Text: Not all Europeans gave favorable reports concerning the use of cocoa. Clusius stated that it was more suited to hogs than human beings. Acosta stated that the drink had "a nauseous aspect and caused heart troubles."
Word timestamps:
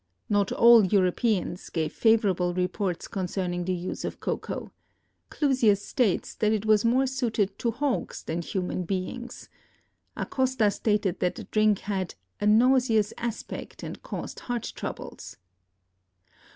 Not 0.29 0.51
all 0.51 0.83
Europeans 0.83 1.69
gave 1.69 1.93
favorable 1.93 2.55
reports 2.55 3.07
concerning 3.07 3.65
the 3.65 3.73
use 3.73 4.03
of 4.03 4.19
cocoa. 4.19 4.71
Clusius 5.29 5.85
stated 5.85 6.37
that 6.39 6.51
it 6.51 6.65
was 6.65 6.83
more 6.83 7.05
suited 7.05 7.59
to 7.59 7.69
hogs 7.69 8.23
than 8.23 8.41
human 8.41 8.81
beings. 8.83 9.47
Acosta 10.17 10.71
stated 10.71 11.19
that 11.19 11.35
the 11.35 11.43
drink 11.43 11.81
had 11.81 12.15
"a 12.39 12.47
nauseous 12.47 13.13
aspect 13.19 13.83
and 13.83 14.01
caused 14.01 14.39
heart 14.39 14.73
troubles." 14.75 15.37